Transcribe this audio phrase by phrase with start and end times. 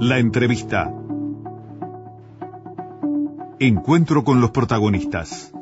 [0.00, 0.92] La entrevista.
[3.58, 5.52] Encuentro con los protagonistas.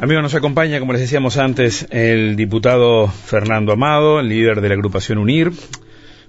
[0.00, 5.18] Amigos, nos acompaña, como les decíamos antes, el diputado Fernando Amado, líder de la agrupación
[5.18, 5.52] UNIR.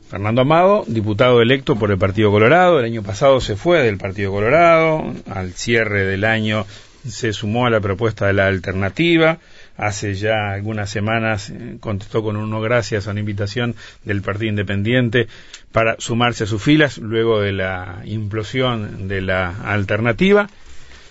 [0.10, 4.32] Fernando Amado, diputado electo por el Partido Colorado, el año pasado se fue del Partido
[4.32, 6.66] Colorado, al cierre del año
[7.08, 9.38] se sumó a la propuesta de la alternativa,
[9.77, 15.27] hace ya algunas semanas eh, contestó con un gracias a una invitación del Partido Independiente
[15.72, 20.49] para sumarse a sus filas luego de la implosión de la alternativa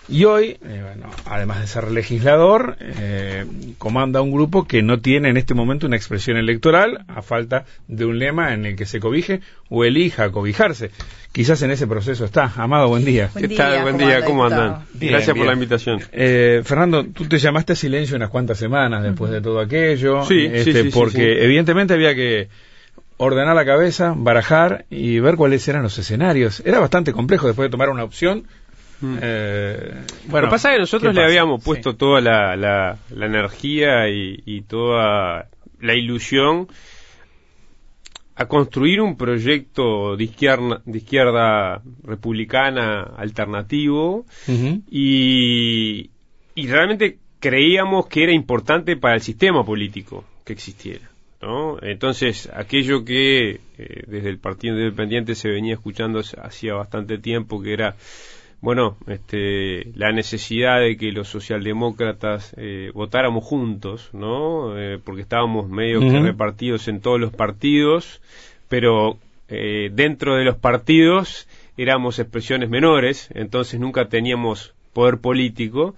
[0.08, 3.44] y hoy, eh, bueno, además de ser legislador, eh,
[3.76, 8.06] comanda un grupo que no tiene en este momento una expresión electoral a falta de
[8.06, 10.90] un lema en el que se cobije o elija cobijarse.
[11.32, 12.52] Quizás en ese proceso está.
[12.56, 13.30] Amado, buen día.
[13.36, 13.82] ¿Qué tal?
[13.82, 14.86] Buen día, ¿cómo andan?
[14.94, 16.00] Gracias por la invitación.
[16.12, 20.24] Eh, Fernando, tú te llamaste a silencio unas cuantas semanas después de todo aquello.
[20.24, 22.48] Sí, este, sí, sí, porque evidentemente había que
[23.18, 26.62] ordenar la cabeza, barajar y ver cuáles eran los escenarios.
[26.64, 28.46] Era bastante complejo después de tomar una opción
[29.00, 29.18] Mm.
[29.20, 29.94] Eh,
[30.26, 34.62] bueno, lo que pasa es que nosotros le habíamos puesto toda la, la, energía y,
[34.62, 35.48] toda
[35.80, 36.68] la ilusión
[38.34, 44.24] a construir un proyecto de izquierda, de izquierda republicana alternativo
[44.90, 46.10] y,
[46.54, 51.08] y realmente creíamos que era importante para el sistema político que existiera.
[51.40, 51.78] ¿no?
[51.82, 57.72] Entonces, aquello que eh, desde el Partido Independiente se venía escuchando hacía bastante tiempo, que
[57.72, 57.96] era
[58.60, 64.78] bueno, este, la necesidad de que los socialdemócratas eh, votáramos juntos, ¿no?
[64.78, 68.20] Eh, porque estábamos medio que repartidos en todos los partidos,
[68.68, 75.94] pero eh, dentro de los partidos éramos expresiones menores, entonces nunca teníamos poder político.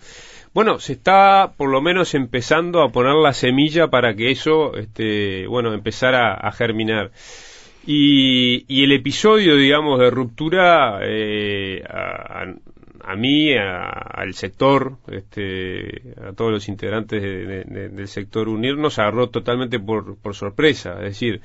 [0.53, 5.47] Bueno, se está por lo menos empezando a poner la semilla para que eso, este,
[5.47, 7.10] bueno, empezara a germinar.
[7.87, 16.69] Y, el episodio, digamos, de ruptura eh, a, mí, al sector, este, a todos los
[16.69, 20.95] integrantes del sector UNIR, nos agarró totalmente por, sorpresa.
[20.99, 21.41] Es decir,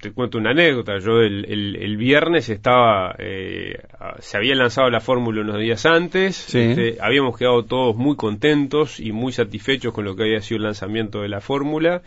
[0.00, 0.98] te cuento una anécdota.
[0.98, 3.80] Yo el, viernes estaba, eh,
[4.18, 6.54] se había lanzado la fórmula unos días antes.
[6.54, 10.64] Este, habíamos quedado todos muy contentos y muy satisfechos con lo que había sido el
[10.64, 12.02] lanzamiento de la fórmula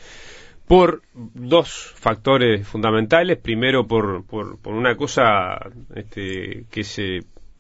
[0.68, 3.38] por dos factores fundamentales.
[3.38, 5.58] Primero, por, por, una cosa
[5.96, 7.20] este, que se,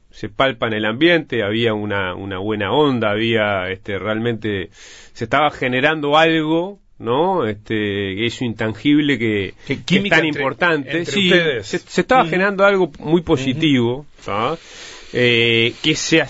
[0.09, 4.69] se palpa en el ambiente, había una, una buena onda, había este, realmente,
[5.13, 7.47] se estaba generando algo ¿no?
[7.47, 11.03] Este, eso intangible que, que es tan importante.
[11.05, 11.31] sí,
[11.61, 14.05] se, estaba generando algo muy positivo,
[15.11, 16.23] eh, que se,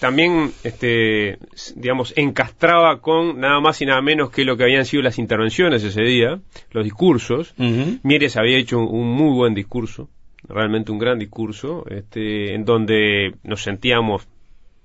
[0.00, 1.38] también, este,
[1.74, 5.82] digamos, encastraba con nada más y nada menos que lo que habían sido las intervenciones
[5.82, 6.38] ese día,
[6.70, 7.54] los discursos.
[8.02, 10.08] Mieres había hecho un, muy buen discurso,
[10.48, 14.28] realmente un gran discurso, este, en donde nos sentíamos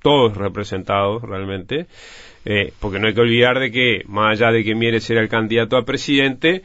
[0.01, 1.85] todos representados realmente,
[2.43, 5.29] eh, porque no hay que olvidar de que, más allá de que Mieres era el
[5.29, 6.63] candidato a presidente,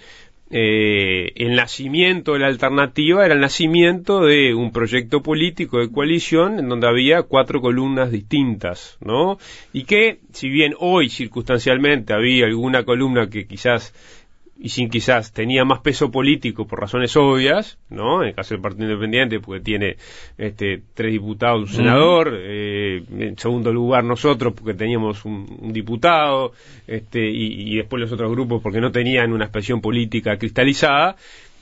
[0.48, 6.60] eh, el nacimiento de la alternativa era el nacimiento de un proyecto político de coalición
[6.60, 9.38] en donde había cuatro columnas distintas, ¿no?
[9.72, 13.92] Y que, si bien hoy circunstancialmente había alguna columna que quizás
[14.58, 18.22] y sin quizás tenía más peso político por razones obvias, ¿no?
[18.22, 19.96] En el caso del Partido Independiente, porque tiene
[20.38, 26.52] este, tres diputados, un senador, eh, en segundo lugar nosotros, porque teníamos un, diputado,
[26.86, 31.16] este, y, después los otros grupos porque no tenían una expresión política cristalizada.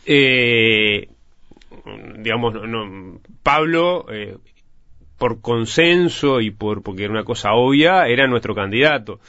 [0.06, 1.08] Eh,
[2.18, 4.36] digamos, no, Pablo, eh,
[5.18, 9.20] por consenso y por porque era una cosa obvia, era nuestro candidato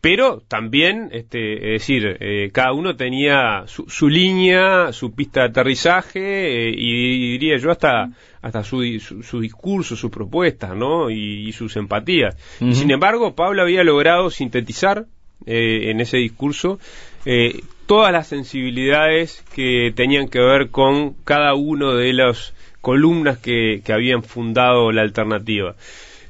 [0.00, 6.68] pero también, este, es decir, eh, cada uno tenía su, línea, su pista de aterrizaje
[6.68, 8.10] eh, y diría yo hasta
[8.40, 8.82] hasta su,
[9.22, 11.10] su, discurso, sus propuestas, ¿no?
[11.10, 12.34] Y, sus empatías.
[12.72, 15.04] Sin embargo, Pablo había logrado sintetizar
[15.44, 16.78] eh, en ese discurso
[17.84, 23.92] todas las sensibilidades que tenían que ver con cada uno de las columnas que, que
[23.92, 25.74] habían fundado la alternativa.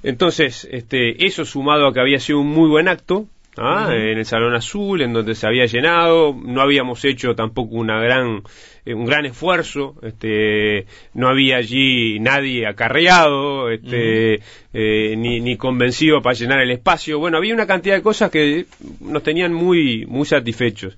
[0.02, 3.88] Entonces, este, eso sumado a que había sido un muy buen acto, ¿ah?
[3.92, 8.42] en el Salón Azul, en donde se había llenado, no habíamos hecho tampoco una gran,
[8.84, 14.40] eh, un gran esfuerzo, este, no había allí nadie acarreado, este,
[14.72, 18.66] eh, ni, ni convencido para llenar el espacio, bueno, había una cantidad de cosas que
[19.00, 20.96] nos tenían muy, muy satisfechos.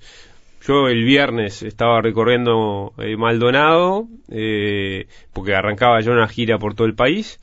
[0.65, 4.07] Yo el viernes estaba recorriendo eh, Maldonado,
[5.33, 7.37] porque arrancaba ya una gira por todo el país,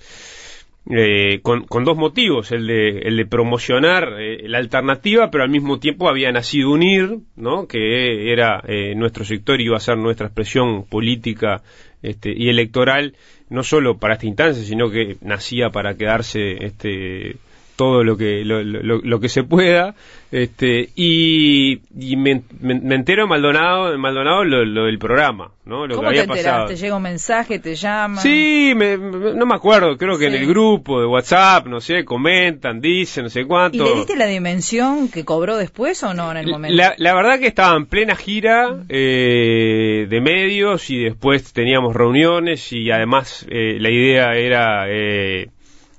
[0.88, 5.79] eh, con, dos motivos, el de, el de promocionar eh, la alternativa, pero al mismo
[5.79, 7.67] tiempo había nacido UNIR, ¿no?
[7.67, 11.62] que era eh, nuestro sector y iba a ser nuestra expresión política
[12.03, 13.15] este, y electoral,
[13.50, 17.37] no solo para esta instancia, sino que nacía para quedarse este,
[17.81, 19.94] todo lo que lo, lo, que se pueda
[20.31, 25.99] este y, y me, me, entero en Maldonado en Maldonado lo, del programa no lo
[25.99, 26.67] que había te pasado.
[26.67, 31.00] Te llega un mensaje te llaman sí no me acuerdo creo que en el grupo
[31.00, 33.79] de WhatsApp no sé comentan dicen no sé cuánto.
[33.79, 37.15] Y le diste la dimensión que cobró después o no en el momento la, la
[37.15, 43.47] verdad que estaba en plena gira eh, de medios y después teníamos reuniones y además
[43.49, 45.49] eh, la idea era eh,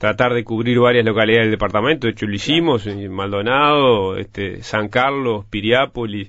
[0.01, 2.07] tratar de cubrir varias localidades del departamento.
[2.07, 6.27] De hecho, lo hicimos en Maldonado, este, San Carlos, Piriápolis.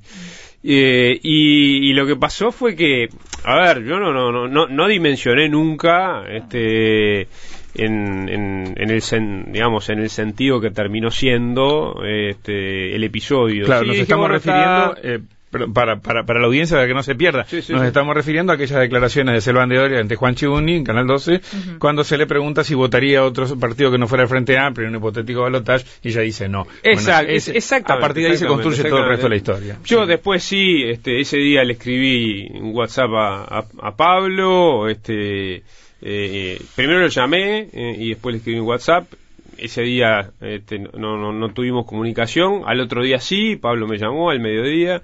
[0.62, 3.08] Eh, y, lo que pasó fue que,
[3.44, 7.22] a ver, yo no, no, no, no dimensioné nunca, este,
[7.74, 9.02] en, en, en, el
[9.50, 15.20] digamos en el sentido que terminó siendo este el episodio claro nos estamos refiriendo eh,
[15.72, 18.80] para, para, para la audiencia, para que no se pierda, nos estamos refiriendo a aquellas
[18.80, 21.40] declaraciones de Selvan de Doria ante Juan Chibuni, en Canal 12,
[21.78, 24.88] cuando se le pregunta si votaría a otro partido que no fuera el Frente Amplio
[24.88, 26.66] en un hipotético balotaje, y ella dice no.
[26.82, 29.78] Exacto, A partir de ahí se construye todo el resto de la historia.
[29.84, 35.62] Yo después sí, este, ese día le escribí un WhatsApp a, a, Pablo, este,
[36.00, 39.06] eh, primero lo llamé eh, y después le escribí un WhatsApp.
[39.58, 44.30] Ese día este, no, no, no, tuvimos comunicación, al otro día sí, Pablo me llamó
[44.30, 45.02] al mediodía,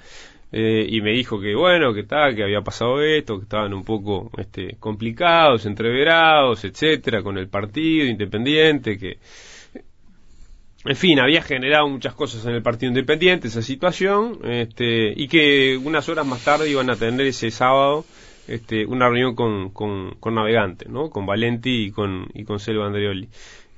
[0.50, 3.84] eh, y me dijo que bueno, que tal, que había pasado esto, que estaban un
[3.84, 9.18] poco este, complicados, entreverados, etcétera, con el partido independiente, que
[10.84, 15.76] en fin, había generado muchas cosas en el Partido Independiente esa situación, este, y que
[15.76, 18.04] unas horas más tarde iban a tener ese sábado
[18.46, 21.10] este, una reunión con, con, con Navegante, ¿no?
[21.10, 23.28] Con Valenti y con, y con Selva Andreoli.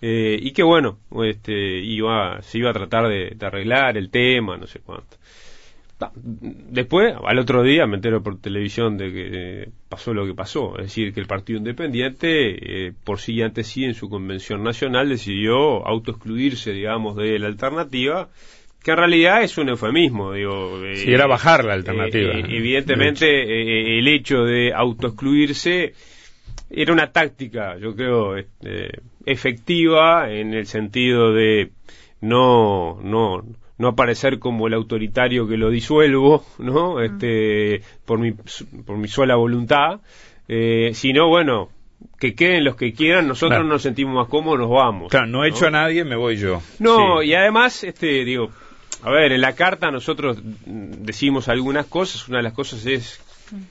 [0.02, 4.66] Eh, y que bueno, este, iba, se iba a tratar de arreglar el tema, no
[4.66, 5.16] sé cuánto.
[6.14, 10.76] Después, al otro día, me entero por televisión de que eh, pasó lo que pasó.
[10.78, 15.86] Es decir, que el Partido Independiente, eh, por siguiente sí, en su convención nacional, decidió
[15.86, 18.28] autoexcluirse, digamos, de la alternativa,
[18.82, 20.32] que en realidad es un eufemismo.
[20.32, 22.32] Digo, eh, era bajar la alternativa.
[22.32, 25.92] evidentemente, el hecho de autoexcluirse
[26.70, 31.70] era una táctica, yo creo, este, efectiva en el sentido de
[32.20, 33.44] no, no,
[33.80, 37.00] no aparecer como el autoritario que lo disuelvo, ¿no?
[37.00, 40.00] Este, por mi, por mi sola voluntad,
[40.48, 41.70] eh, sino, bueno,
[42.18, 45.10] que queden los que quieran, nosotros nos sentimos más cómodos, nos vamos.
[45.10, 46.60] Claro, no he hecho a nadie, me voy yo.
[46.78, 48.50] No, y además, este, digo,
[49.02, 53.18] a ver, en la carta nosotros decimos algunas cosas, una de las cosas es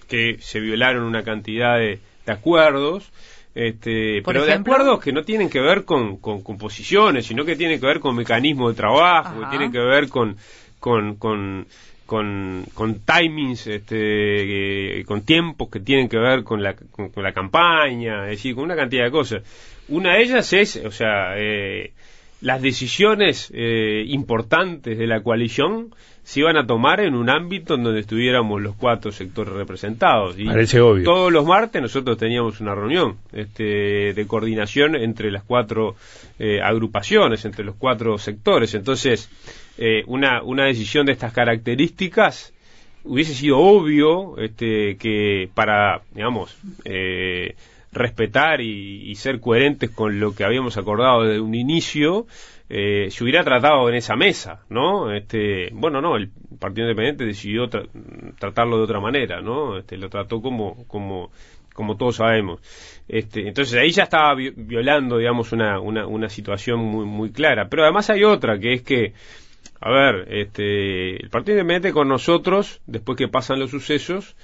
[0.08, 3.12] que se violaron una cantidad de, de acuerdos,
[3.56, 7.80] este, pero de acuerdos que no tienen que ver con, con, posiciones, sino que tienen
[7.80, 10.38] que ver con mecanismos de trabajo, que tienen que ver con,
[10.80, 11.66] con, con,
[12.06, 18.38] con, timings, este, con tiempos que tienen que ver con la, con, la campaña, es
[18.38, 19.44] decir, con una cantidad de cosas.
[19.88, 21.92] Una de ellas es, o sea, eh,
[22.42, 25.94] las decisiones eh, importantes de la coalición
[26.30, 30.38] se iban a tomar en un ámbito en donde estuviéramos los cuatro sectores representados.
[30.38, 31.04] Y obvio.
[31.04, 35.96] todos los martes nosotros teníamos una reunión este, de coordinación entre las cuatro
[36.38, 38.76] eh, agrupaciones, entre los cuatro sectores.
[38.76, 39.28] Entonces,
[39.80, 42.54] eh, una, una decisión de estas características
[43.06, 46.56] hubiese sido obvio este, que para, digamos,
[46.86, 47.56] eh,
[47.92, 52.28] respetar y, y, ser coherentes con lo que habíamos acordado desde un inicio,
[52.70, 55.12] eh, se hubiera tratado en esa mesa, ¿no?
[55.12, 59.80] Este, bueno, no, el Partido Independiente decidió tratarlo de otra manera, ¿no?
[59.80, 61.32] Este, lo trató como, como,
[61.74, 62.60] como todos sabemos.
[63.08, 67.70] Este, entonces ahí ya estaba violando, digamos, una, una, una situación muy, muy clara.
[67.70, 69.14] Pero además hay otra, que es que,
[69.82, 74.36] a ver, este, el Partido Independiente con nosotros, después que pasan los sucesos,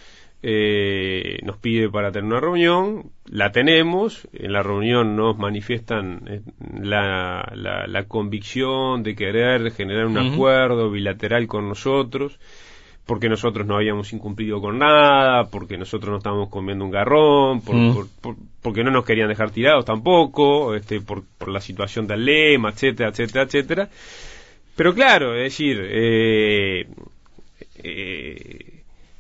[0.43, 6.41] eh, nos pide para tener una reunión, la tenemos, en la reunión nos manifiestan eh,
[6.81, 12.39] la, la, convicción de querer generar un acuerdo bilateral con nosotros,
[13.05, 17.61] porque nosotros no habíamos incumplido con nada, porque nosotros no estábamos comiendo un garrón,
[18.61, 23.09] porque no nos querían dejar tirados tampoco, este, por, por la situación del lema, etcétera,
[23.09, 23.89] etcétera, etcétera.
[24.75, 26.87] Pero claro, es decir, eh,
[27.83, 28.74] eh,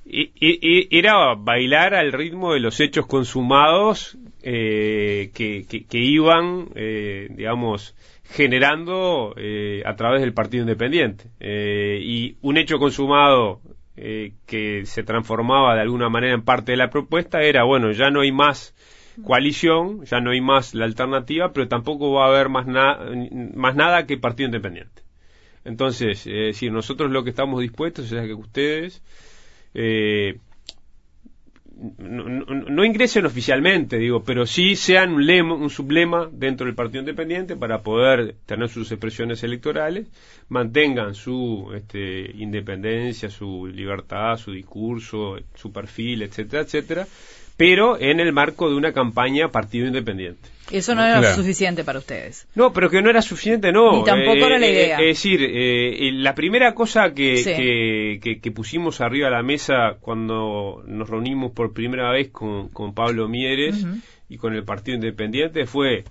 [0.05, 9.81] era bailar al ritmo de los hechos consumados eh, que, iban, eh, digamos, generando eh,
[9.85, 11.25] a través del Partido Independiente.
[11.39, 13.61] y un hecho consumado
[13.95, 18.21] que se transformaba de alguna manera en parte de la propuesta era, bueno, ya no
[18.21, 18.75] hay más
[19.23, 24.05] coalición, ya no hay más la alternativa, pero tampoco va a haber más, más nada
[24.05, 25.01] que partido independiente.
[25.63, 29.01] Entonces, es decir, nosotros lo que estamos dispuestos es a que ustedes
[29.75, 30.39] eh,
[31.97, 37.57] no, ingresen oficialmente, digo, pero sí sean un, lema, un sublema dentro del Partido Independiente
[37.57, 40.07] para poder tener sus expresiones electorales,
[40.47, 47.07] mantengan su este, independencia, su libertad, su discurso, su perfil, etcétera, etcétera,
[47.57, 50.49] pero en el marco de una campaña Partido Independiente.
[50.71, 52.47] Eso no era suficiente para ustedes.
[52.55, 53.91] No, pero que no era suficiente, no.
[53.91, 54.99] Ni tampoco era la eh, idea.
[54.99, 61.07] es decir, eh, la primera cosa que, que, pusimos arriba de la mesa cuando nos
[61.07, 63.85] reunimos por primera vez con, con Pablo Mieres
[64.27, 66.03] y con el Partido Independiente fue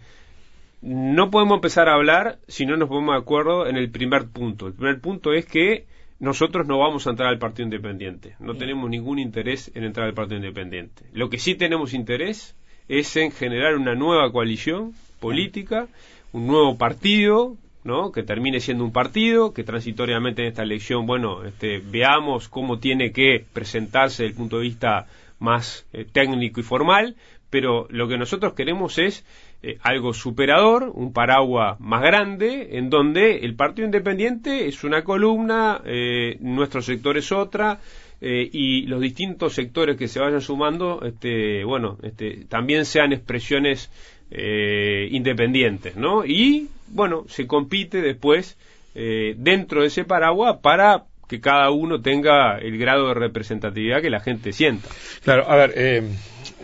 [0.85, 4.67] no podemos empezar a hablar si no nos ponemos de acuerdo en el primer punto.
[4.67, 5.87] El primer punto es que
[6.25, 8.35] nosotros no vamos a entrar al Partido Independiente.
[8.41, 11.05] No tenemos ningún interés en entrar al Partido Independiente.
[11.13, 12.57] Lo que sí tenemos interés
[12.89, 15.87] es en generar una nueva coalición política,
[16.33, 18.11] un nuevo partido, ¿no?
[18.11, 23.13] que termine siendo un partido, que transitoriamente en esta elección, bueno, este, veamos cómo tiene
[23.13, 25.07] que presentarse desde el punto de vista
[25.39, 27.17] más eh, técnico y formal,
[27.51, 29.25] pero lo que nosotros queremos es
[29.67, 35.81] eh, algo superador, un paraguas más grande, en donde el Partido Independiente es una columna,
[35.87, 37.81] eh, nuestro sector es otra,
[38.21, 43.91] eh, y los distintos sectores que se vayan sumando, este, bueno, este, también sean expresiones
[44.31, 46.27] eh, independientes, ¿no?
[46.27, 48.59] Y, bueno, se compite después
[48.95, 54.21] dentro de ese paraguas para que cada uno tenga el grado de representatividad que la
[54.21, 54.89] gente sienta.
[55.25, 56.05] Claro, a ver,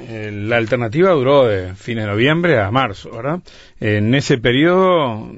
[0.08, 3.40] eh, la alternativa duró de fines de noviembre a marzo, ¿verdad?
[3.80, 5.30] En ese periodo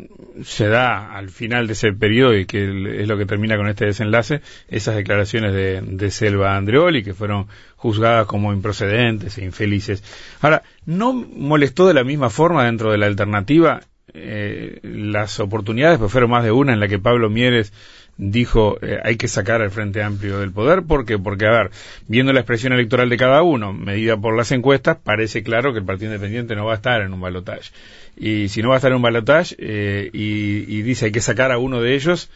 [0.44, 3.86] se da, al final de ese periodo, y que es lo que termina con este
[3.86, 10.02] desenlace, esas declaraciones de, de Selva Andreoli, que fueron juzgadas como improcedentes e infelices.
[10.40, 13.80] Ahora, ¿no molestó de la misma forma dentro de la alternativa
[14.14, 17.72] eh, las oportunidades, pues fueron más de una en la que Pablo Mieres
[18.16, 20.82] dijo eh, hay que sacar al Frente Amplio del poder.
[20.82, 21.18] ¿Por qué?
[21.18, 21.70] Porque, a ver,
[22.08, 25.84] viendo la expresión electoral de cada uno, medida por las encuestas, parece claro que el
[25.84, 27.70] Partido Independiente no va a estar en un balotaje.
[28.16, 31.50] Y si no va a estar en un balotaje eh, y, dice hay que sacar
[31.52, 32.30] a uno de ellos,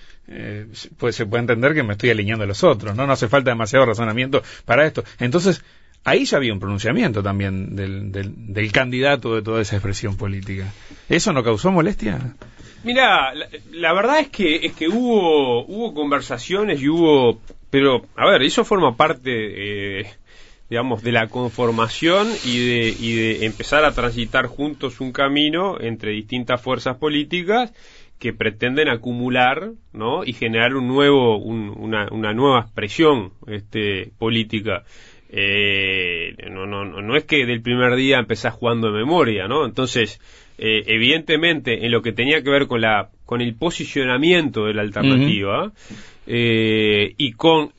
[0.97, 2.97] pues se puede entender que me estoy alineando a los otros.
[2.97, 5.05] No, no hace falta demasiado razonamiento para esto.
[5.21, 5.63] Entonces,
[6.07, 10.73] ahí ya había un pronunciamiento también del, del, candidato de toda esa expresión política.
[11.09, 12.35] ¿Eso no causó molestia?
[12.85, 13.33] Mira,
[13.73, 18.65] la, verdad es que es que hubo hubo conversaciones y hubo, pero a ver, eso
[18.65, 20.07] forma parte, eh,
[20.71, 26.13] digamos, de la conformación y de y de empezar a transitar juntos un camino entre
[26.13, 27.73] distintas fuerzas políticas
[28.21, 30.25] que pretenden acumular, ¿no?
[30.25, 34.85] Y generar un nuevo, una, una nueva expresión, este, política.
[35.31, 39.67] Eh, no, no, no es que del primer día empezás jugando de memoria, ¿no?
[39.67, 40.21] Entonces,
[40.59, 44.81] eh, evidentemente en lo que tenía que ver con la con el posicionamiento de la
[44.81, 45.71] alternativa
[46.27, 47.73] eh, y con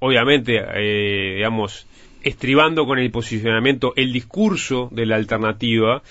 [0.00, 1.86] obviamente eh, digamos
[2.24, 6.02] estribando con el posicionamiento el discurso de la alternativa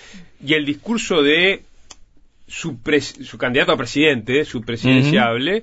[0.42, 1.60] y el discurso de
[2.46, 2.78] su,
[3.22, 5.62] su candidato a presidente su presidenciable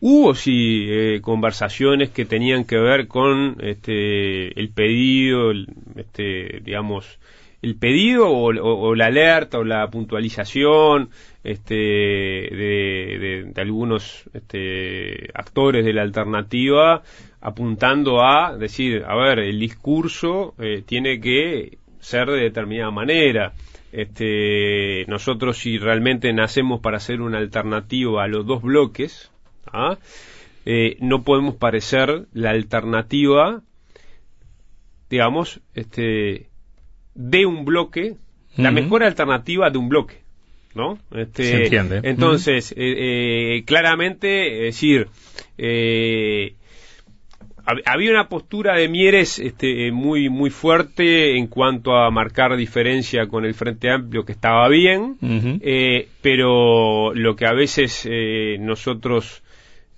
[0.00, 0.88] Hubo sí
[1.20, 5.52] conversaciones que tenían que ver con este, el pedido,
[5.96, 7.18] este, digamos,
[7.62, 11.10] el pedido o, la alerta o la puntualización
[11.44, 17.02] este, de, algunos este, actores de la alternativa
[17.42, 23.52] apuntando a decir, a ver, el discurso eh, tiene que ser de determinada manera.
[23.92, 29.30] Este, nosotros si realmente nacemos para hacer una alternativa a los dos bloques,
[29.66, 29.98] ¿ah?
[30.66, 33.62] eh, no podemos parecer la alternativa,
[35.08, 36.48] digamos, este,
[37.14, 38.16] de un bloque,
[38.56, 40.20] la mejor alternativa de un bloque.
[40.74, 40.98] ¿no?
[41.12, 42.00] Este, Se entiende.
[42.04, 45.08] Entonces, eh, eh, claramente, es decir,
[47.84, 53.44] había una postura de Mieres este, muy muy fuerte en cuanto a marcar diferencia con
[53.44, 55.16] el Frente Amplio que estaba bien,
[56.22, 58.08] pero lo que a veces
[58.60, 59.42] nosotros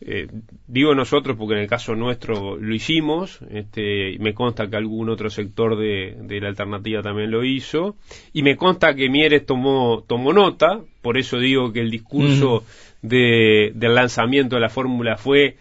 [0.05, 0.27] eh,
[0.67, 5.31] digo nosotros porque en el caso nuestro lo hicimos, este, me consta que algún otro
[5.31, 7.97] sector de, la alternativa también lo hizo,
[8.33, 12.65] y me consta que Mieres tomó, tomó nota, por eso digo que el discurso
[13.03, 15.57] de, del lanzamiento de la fórmula fue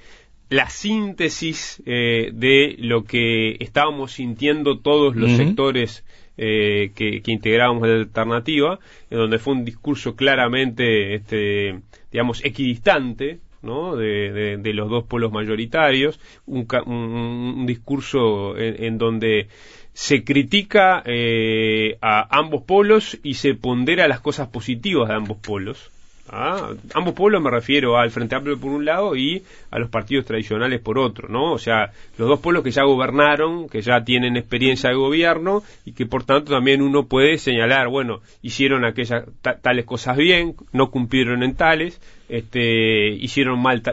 [0.49, 6.03] la síntesis eh, de lo que estábamos sintiendo todos los sectores
[6.37, 8.79] eh, que, que integrábamos la alternativa,
[9.09, 11.79] en donde fue un discurso claramente, este,
[12.11, 13.95] digamos, equidistante, ¿no?
[13.95, 19.47] de, los dos polos mayoritarios, un, discurso en, donde
[19.93, 25.91] se critica eh, a ambos polos y se pondera las cosas positivas de ambos polos.
[26.31, 26.69] ¿Ah?
[26.93, 30.79] Ambos polos me refiero al Frente Amplio por un lado y a los partidos tradicionales
[30.79, 31.51] por otro, ¿no?
[31.51, 35.93] O sea, los dos polos que ya gobernaron, que ya tienen experiencia de gobierno y
[35.93, 39.25] que por tanto también uno puede señalar, bueno, hicieron aquellas
[39.61, 43.83] tales cosas bien, no cumplieron en tales, este, hicieron mal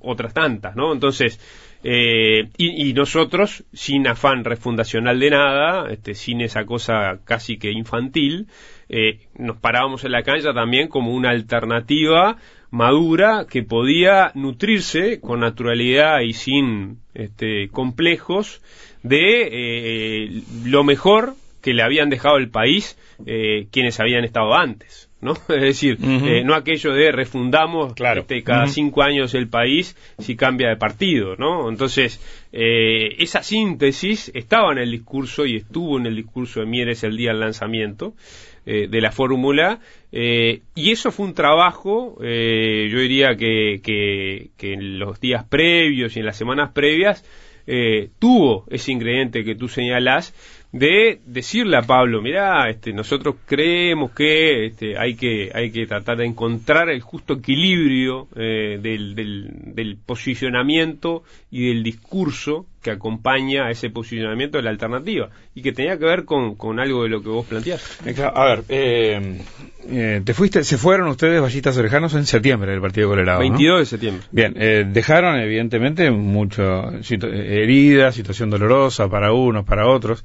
[0.00, 0.92] otras tantas, ¿no?
[0.92, 1.40] Entonces,
[1.88, 8.48] eh, y, nosotros, sin afán refundacional de nada, este, sin esa cosa casi que infantil,
[8.88, 12.36] eh, nos parábamos en la cancha también como una alternativa
[12.70, 18.62] madura que podía nutrirse con naturalidad y sin este, complejos
[19.02, 22.98] de eh, lo mejor que le habían dejado el país
[23.70, 25.06] quienes habían estado antes.
[25.20, 25.32] ¿no?
[25.48, 30.68] Es decir, eh, no aquello de refundamos este, cada cinco años el país si cambia
[30.68, 31.68] de partido, ¿no?
[31.68, 32.20] Entonces,
[32.52, 37.16] eh, esa síntesis estaba en el discurso y estuvo en el discurso de Mieres el
[37.16, 38.14] día del lanzamiento
[38.66, 39.80] eh, de la fórmula
[40.12, 42.24] y eso fue un trabajo, yo
[43.00, 47.22] diría que, que, que, en los días previos y en las semanas previas
[48.18, 50.32] tuvo ese ingrediente que tú señalás
[50.78, 56.18] de decirle a Pablo, mira, este, nosotros creemos que este, hay que hay que tratar
[56.18, 63.72] de encontrar el justo equilibrio eh, del, del, posicionamiento y del discurso que acompaña a
[63.72, 67.20] ese posicionamiento de la alternativa y que tenía que ver con, con algo de lo
[67.20, 67.98] que vos planteás.
[68.06, 73.08] Eh, a ver, eh, te fuiste, se fueron ustedes, Vallistas Orejanos, en septiembre del Partido
[73.08, 73.40] Colorado.
[73.40, 74.24] 22 de septiembre.
[74.30, 74.54] Bien,
[74.92, 80.24] dejaron evidentemente mucho heridas, situación dolorosa para unos, para otros.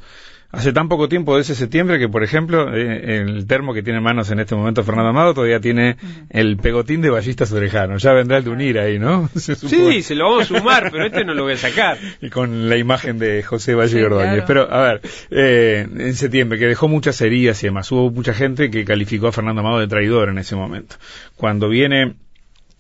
[0.52, 4.00] Hace tan poco tiempo de ese septiembre que, por ejemplo, eh, el termo que tiene
[4.00, 5.96] en manos en este momento Fernando Amado todavía tiene
[6.30, 8.04] el pegotín de ballistas orejanos.
[8.04, 9.30] Ya vendrá el de unir ahí, ¿no?
[9.36, 11.98] sí, se lo vamos a sumar, pero este no lo voy a sacar.
[12.22, 16.68] Y con la imagen de José Valle sí, Pero, a ver, eh, en septiembre, que
[16.68, 20.30] dejó muchas heridas y demás, hubo mucha gente que calificó a Fernando Amado de traidor
[20.30, 20.98] en ese momento.
[21.36, 22.16] Cuando viene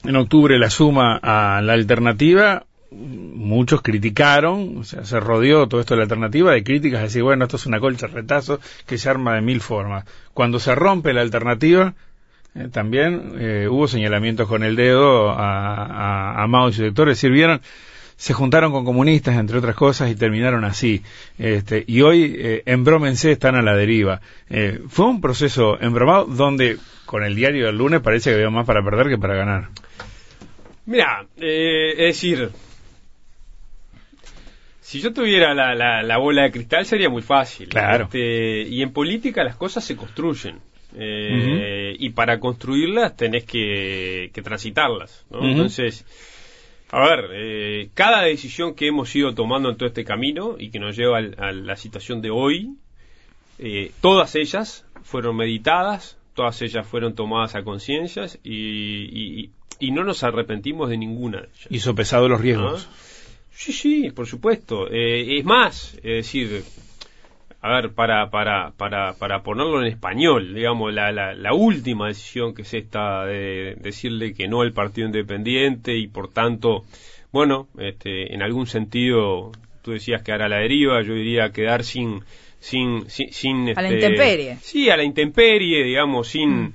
[0.03, 5.93] en octubre la suma a la alternativa, muchos criticaron, o sea, se rodeó todo esto
[5.93, 9.09] de la alternativa de críticas, de decir, bueno, esto es una colcha retazo que se
[9.09, 10.05] arma de mil formas.
[10.33, 11.93] Cuando se rompe la alternativa,
[12.53, 17.61] eh, también eh, hubo señalamientos con el dedo a, a, Mao y sus sectores, sirvieron
[18.21, 21.01] se juntaron con comunistas, entre otras cosas, y terminaron así.
[21.39, 24.21] Este, y hoy, eh, embrómense, están a la deriva.
[24.47, 26.77] Eh, fue un proceso embromado donde,
[27.07, 29.69] con el diario del lunes, parece que había más para perder que para ganar.
[30.85, 32.51] Mira, es decir,
[34.91, 37.69] si yo tuviera la, bola de cristal sería muy fácil.
[37.69, 38.03] Claro.
[38.03, 40.59] Este, y en política las cosas se construyen.
[40.93, 45.25] Eh, y para construirlas tenés que, transitarlas.
[45.31, 46.05] Entonces,
[46.89, 50.79] a ver, eh, cada decisión que hemos ido tomando en todo este camino y que
[50.79, 52.75] nos lleva a la situación de hoy,
[53.59, 60.89] eh, todas ellas fueron meditadas, todas ellas fueron tomadas a conciencias y, no nos arrepentimos
[60.89, 61.67] de ninguna de ellas.
[61.69, 62.89] Hizo pesado los riesgos.
[63.51, 64.87] Sí, sí, por supuesto.
[64.89, 66.63] Eh, es más, es decir,
[67.61, 72.63] a ver, para, para, para, para ponerlo en español, digamos, la, la, última decisión que
[72.63, 76.85] es esta de decirle que no al Partido Independiente y por tanto,
[77.31, 79.51] bueno, este, en algún sentido,
[79.83, 82.21] tú decías que a la deriva, yo diría quedar sin...
[82.59, 84.57] sin, sin, a la este, intemperie.
[84.61, 86.49] Sí, a la intemperie, digamos, sin...
[86.49, 86.73] Mm.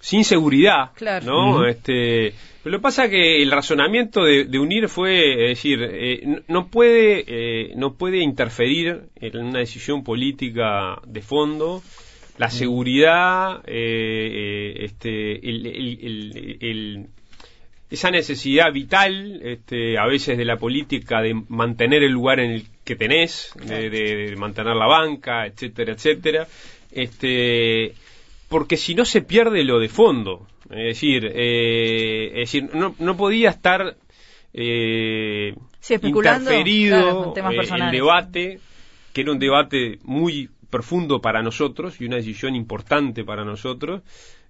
[0.00, 1.26] Sin seguridad, claro.
[1.26, 1.66] ¿no?
[1.66, 2.32] Este,
[2.64, 7.72] lo que pasa que el razonamiento de, unir fue, es decir, eh, no puede eh,
[7.76, 11.82] no puede interferir en una decisión política de fondo.
[12.38, 15.38] La seguridad, eh, este,
[17.90, 22.64] esa necesidad vital, este, a veces de la política de mantener el lugar en el
[22.82, 26.46] que tenés, de, mantener la banca, etcétera, etcétera,
[26.92, 27.92] este,
[28.50, 30.48] porque si no se pierde lo de fondo.
[30.64, 33.96] Es decir, eh, es decir no, no podía estar
[34.52, 35.54] eh,
[36.02, 38.58] interferido el debate,
[39.12, 44.02] que era un debate muy profundo para nosotros y una decisión importante para nosotros,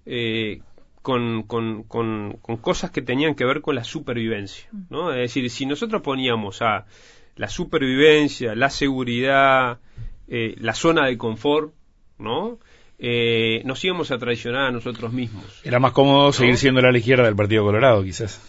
[0.07, 0.61] eh,
[1.03, 4.67] con, con, con, cosas que tenían que ver con la supervivencia.
[4.89, 5.11] ¿no?
[5.11, 6.87] Es decir, si nosotros poníamos a
[7.35, 9.77] la supervivencia, la seguridad,
[10.27, 11.71] eh, la zona de confort,
[12.17, 12.57] ¿no?
[13.03, 15.43] Eh, nos íbamos a traicionar a nosotros mismos.
[15.63, 18.39] Era más cómodo seguir siendo la izquierda del Partido Colorado, quizás.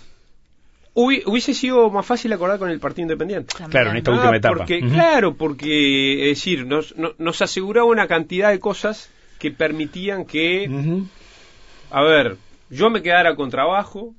[0.95, 3.55] hubiese sido más fácil acordar con el Partido Independiente.
[3.71, 4.59] Claro, en esta última etapa.
[4.59, 10.69] Porque, Claro, porque, es decir, nos, nos aseguraba una cantidad de cosas que permitían que,
[11.91, 12.37] a ver,
[12.69, 14.15] yo me quedara con trabajo,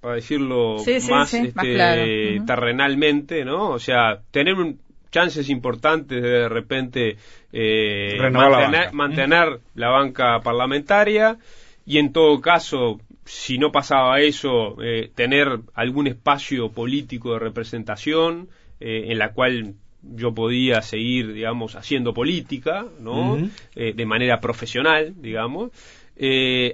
[0.00, 3.70] para decirlo más, este, terrenalmente, ¿no?
[3.70, 7.16] O sea, tener un, chances importantes de de repente
[7.52, 11.38] eh, mantener, mantener la banca parlamentaria
[11.86, 18.48] y en todo caso si no pasaba eso, eh, tener algún espacio político de representación
[18.80, 23.38] eh, en la cual yo podía seguir, digamos, haciendo política, ¿no?
[23.74, 25.72] Eh, de manera profesional, digamos.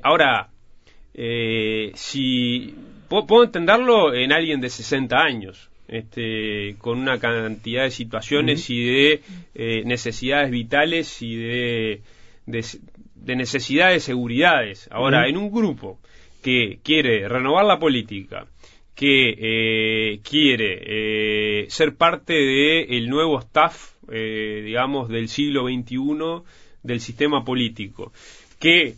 [0.02, 0.50] ahora,
[1.94, 2.74] si
[3.08, 9.20] puedo, entenderlo en alguien de 60 años, este, con una cantidad de situaciones y de
[9.84, 12.00] necesidades vitales y de,
[12.46, 14.88] de, necesidades de seguridades.
[14.90, 15.98] Ahora, en un grupo
[16.42, 18.46] que quiere renovar la política,
[18.94, 26.44] que eh, quiere eh, ser parte del nuevo staff, eh, digamos, del siglo XXI
[26.82, 28.12] del sistema político,
[28.60, 28.94] que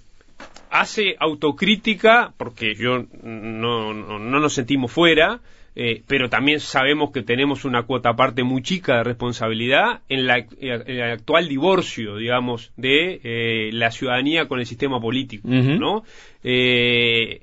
[0.70, 5.40] hace autocrítica, porque yo no, no, no nos sentimos fuera,
[5.78, 10.38] eh, pero también sabemos que tenemos una cuota aparte muy chica de responsabilidad en, la,
[10.58, 16.02] el actual divorcio, digamos, de eh, la ciudadanía con el sistema político, ¿no?
[16.42, 17.42] Eh,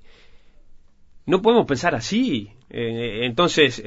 [1.27, 2.49] no podemos pensar así.
[2.69, 3.81] entonces,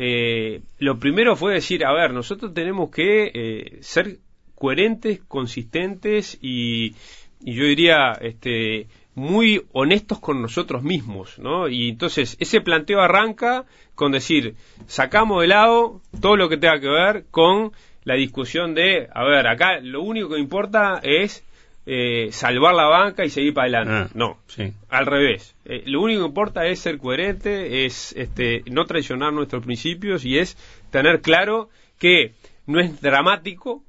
[0.78, 4.18] lo primero fue decir, a ver, nosotros tenemos que ser
[4.54, 6.94] coherentes, consistentes y,
[7.40, 11.68] y yo diría, este, muy honestos con nosotros mismos, ¿no?
[11.68, 14.54] Y entonces ese planteo arranca con decir,
[14.86, 17.72] sacamos de lado todo lo que tenga que ver con
[18.04, 21.42] la discusión de, a ver, acá lo único que importa es
[21.86, 23.92] eh, salvar la banca y seguir para adelante.
[23.94, 24.74] Ah, no, sí.
[24.90, 25.56] al revés.
[25.64, 30.38] Eh, lo único que importa es ser coherente, es este, no traicionar nuestros principios y
[30.38, 30.58] es
[30.90, 32.32] tener claro que
[32.66, 33.82] no es dramático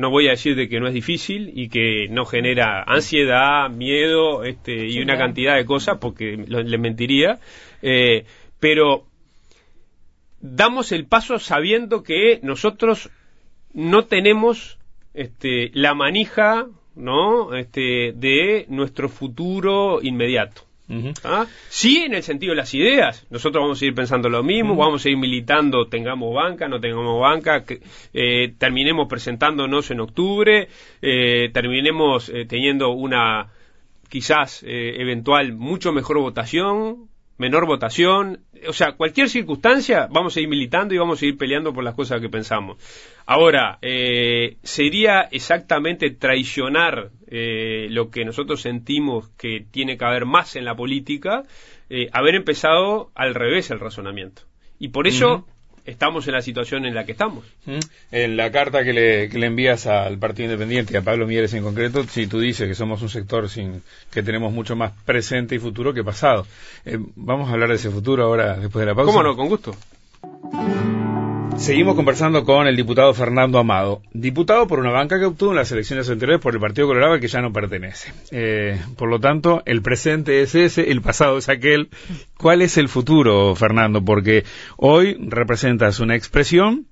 [0.00, 4.42] no voy a decir de que no es difícil y que no genera ansiedad, miedo
[4.44, 7.38] este, y una cantidad de cosas, porque le mentiría,
[7.82, 8.24] eh,
[8.58, 9.04] pero
[10.40, 13.10] damos el paso sabiendo que nosotros
[13.74, 14.78] no tenemos
[15.14, 17.54] este, la manija ¿no?
[17.54, 20.62] este, de nuestro futuro inmediato.
[21.24, 21.46] ¿Ah?
[21.68, 23.26] Sí, en el sentido de las ideas.
[23.30, 27.20] Nosotros vamos a ir pensando lo mismo, vamos a ir militando, tengamos banca, no tengamos
[27.20, 27.80] banca, que,
[28.12, 30.68] eh, terminemos presentándonos en octubre,
[31.00, 33.52] eh, terminemos eh, teniendo una
[34.08, 37.09] quizás eventual mucho mejor votación,
[37.40, 41.72] menor votación, o sea, cualquier circunstancia, vamos a ir militando y vamos a ir peleando
[41.72, 42.76] por las cosas que pensamos.
[43.24, 50.54] Ahora, eh, sería exactamente traicionar eh, lo que nosotros sentimos que tiene que haber más
[50.54, 51.44] en la política,
[51.88, 54.42] eh, haber empezado al revés el razonamiento.
[54.78, 55.46] Y por eso
[55.90, 57.44] estamos en la situación en la que estamos.
[58.10, 61.52] En la carta que le, que le, envías al Partido Independiente y a Pablo Mieres
[61.54, 65.54] en concreto, si tú dices que somos un sector sin que tenemos mucho más presente
[65.54, 66.46] y futuro que pasado.
[66.84, 69.12] Eh, vamos a hablar de ese futuro ahora, después de la pausa.
[69.12, 69.36] ¿Cómo no?
[69.36, 69.76] Con gusto.
[71.60, 75.70] Seguimos conversando con el diputado Fernando Amado, diputado por una banca que obtuvo en las
[75.70, 78.12] elecciones anteriores por el Partido Colorado al que ya no pertenece.
[78.30, 81.90] Eh, por lo tanto, el presente es ese, el pasado es aquel.
[82.38, 84.02] ¿Cuál es el futuro, Fernando?
[84.02, 84.44] Porque
[84.78, 86.86] hoy representas una expresión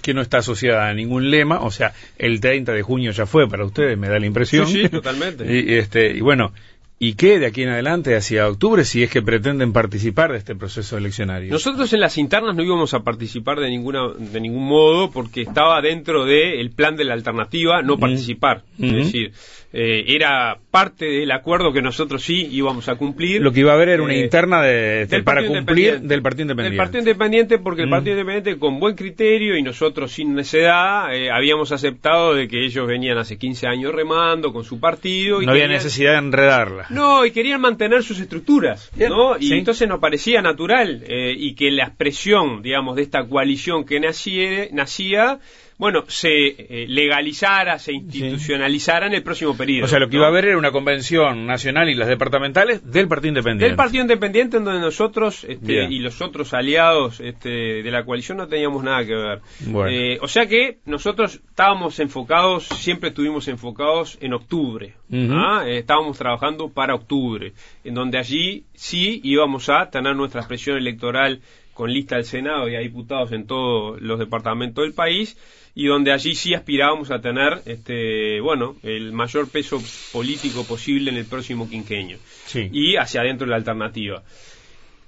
[0.00, 3.48] que no está asociada a ningún lema, o sea, el 30 de junio ya fue
[3.48, 4.66] para ustedes, me da la impresión.
[4.66, 5.44] Sí, sí, totalmente.
[5.54, 6.54] y, este, y bueno,
[7.02, 10.54] ¿Y qué de aquí en adelante hacia octubre si es que pretenden participar de este
[10.54, 11.50] proceso eleccionario?
[11.50, 15.80] Nosotros en las internas no íbamos a participar de ninguna de ningún modo porque estaba
[15.80, 18.64] dentro del plan de la alternativa no participar.
[18.78, 19.32] Es decir,
[19.72, 23.40] eh, era parte del acuerdo que nosotros sí íbamos a cumplir.
[23.40, 26.70] Lo que iba a haber era una eh, interna de, para cumplir del Partido Independiente.
[26.70, 31.30] Del Partido Independiente porque el Partido Independiente con buen criterio y nosotros sin necedad eh,
[31.30, 35.40] habíamos aceptado de que ellos venían hace 15 años remando con su partido.
[35.40, 36.86] Y no había necesidad de enredarla.
[36.90, 39.38] No, y querían mantener sus estructuras, ¿no?
[39.38, 44.66] Y entonces nos parecía natural y que la expresión, digamos, de esta coalición que nacía,
[44.72, 45.38] nacía
[45.80, 49.86] bueno, se eh, legalizara, se institucionalizara en el próximo periodo.
[49.86, 53.08] O sea, lo que iba a haber era una convención nacional y las departamentales del
[53.08, 53.64] Partido Independiente.
[53.64, 58.36] Del Partido Independiente, en donde nosotros este, y los otros aliados este, de la coalición
[58.36, 59.40] no teníamos nada que ver.
[59.88, 64.92] Eh, o sea que nosotros estábamos enfocados, siempre estuvimos enfocados en octubre.
[65.30, 65.62] ¿ah?
[65.64, 71.40] Eh, estábamos trabajando para octubre, en donde allí sí íbamos a tener nuestra expresión electoral
[71.72, 75.38] con lista del Senado y a diputados en todos los departamentos del país
[75.74, 79.80] y donde allí sí aspirábamos a tener, este, bueno, el mayor peso
[80.12, 82.18] político posible en el próximo quinquenio.
[82.54, 84.22] Y hacia adentro de la alternativa.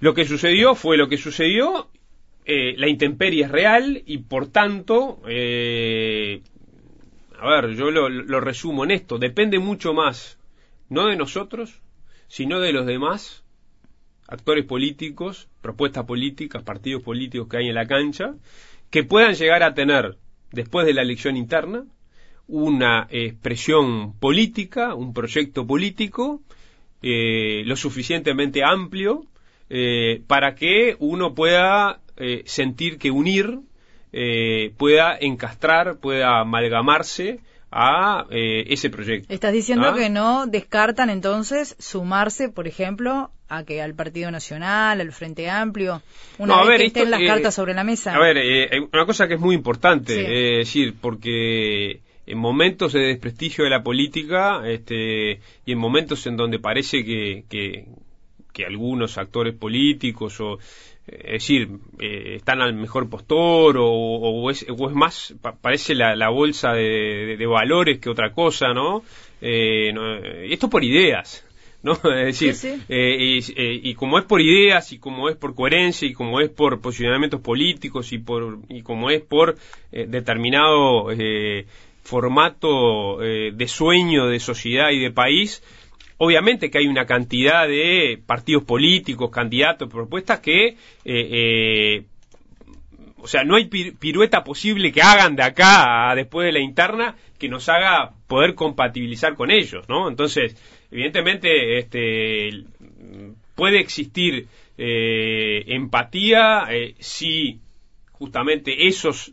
[0.00, 1.88] Lo que sucedió fue lo que sucedió,
[2.44, 6.42] eh, la intemperie es real y por tanto, eh,
[7.38, 10.38] a ver, yo lo, lo resumo en esto, depende mucho más,
[10.88, 11.82] no de nosotros,
[12.28, 13.44] sino de los demás
[14.26, 18.34] actores políticos, propuestas políticas, partidos políticos que hay en la cancha,
[18.90, 20.16] que puedan llegar a tener
[20.52, 21.84] después de la elección interna,
[22.46, 26.42] una expresión política, un proyecto político
[27.02, 29.24] eh, lo suficientemente amplio
[29.68, 33.58] eh, para que uno pueda eh, sentir que unir
[34.76, 39.32] pueda encastrar, pueda amalgamarse a ese proyecto.
[39.32, 39.94] Estás diciendo ¿Ah?
[39.94, 46.00] que no descartan entonces sumarse, por ejemplo, a que al Partido Nacional, al Frente Amplio,
[46.38, 48.14] una vez que estén las cartas sobre la mesa.
[48.14, 48.38] A ver,
[48.92, 53.82] una cosa que es muy importante, es decir, porque en momentos de desprestigio de la
[53.82, 57.86] política este, y en momentos en donde parece que, que,
[58.64, 60.58] algunos actores políticos o
[61.06, 67.98] es decir, eh, están al mejor postor o, es, más, parece la, bolsa de, valores
[67.98, 69.02] que otra cosa, ¿no?
[69.40, 69.92] Eh,
[70.48, 71.44] esto por ideas,
[71.94, 71.94] ¿no?
[71.94, 76.40] Es decir, eh, y, como es por ideas y como es por coherencia y como
[76.40, 79.56] es por posicionamientos políticos y, por, y como es por
[79.90, 81.10] determinado
[82.02, 85.62] formato eh, de sueño de sociedad y de país,
[86.18, 92.04] obviamente que hay una cantidad de partidos políticos, candidatos, propuestas que, eh, eh,
[93.16, 97.48] o sea, no hay pirueta posible que hagan de acá después de la interna que
[97.48, 100.08] nos haga poder compatibilizar con ellos, ¿no?
[100.08, 100.56] Entonces,
[100.92, 102.64] evidentemente, este,
[103.54, 106.66] puede existir empatía
[106.98, 107.60] si
[108.12, 109.32] justamente esos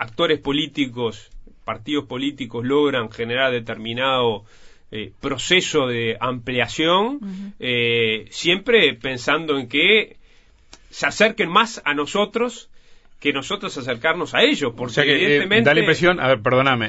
[0.00, 1.30] actores políticos,
[1.64, 4.44] partidos políticos logran generar determinado
[4.92, 10.16] eh, proceso de ampliación, eh, siempre pensando en que
[10.90, 12.68] se acerquen más a nosotros
[13.20, 15.68] que nosotros acercarnos a ellos, porque eh, evidentemente...
[15.68, 16.88] da la impresión, a ver, perdóname,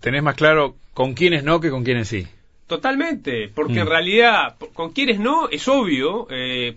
[0.00, 2.26] tenés más claro con quiénes no que con quiénes sí.
[2.70, 3.88] Totalmente, porque en mm.
[3.88, 6.26] realidad con quiénes no es obvio,